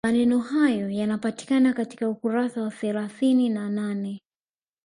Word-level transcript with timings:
Maneno 0.05 0.39
hayo 0.39 0.89
yanapatikana 0.89 1.73
katika 1.73 2.09
ukurasa 2.09 2.61
wa 2.61 2.71
thelathini 2.71 3.49
na 3.49 3.69
nane 3.69 4.21